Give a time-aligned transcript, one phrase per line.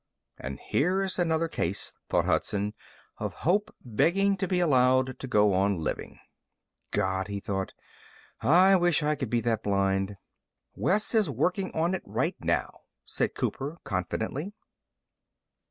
[0.39, 2.73] And here's another case, thought Hudson,
[3.19, 6.17] of hope begging to be allowed to go on living.
[6.89, 7.73] God, he thought,
[8.41, 10.17] I wish I could be that blind!
[10.73, 14.53] "Wes is working on it right now," said Cooper confidently.